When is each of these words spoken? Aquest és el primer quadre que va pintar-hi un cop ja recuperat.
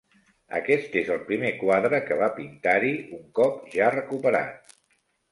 Aquest 0.59 0.95
és 1.01 1.09
el 1.15 1.19
primer 1.25 1.51
quadre 1.57 1.99
que 2.07 2.17
va 2.21 2.29
pintar-hi 2.37 2.93
un 3.19 3.21
cop 3.41 3.59
ja 3.75 3.91
recuperat. 3.97 4.73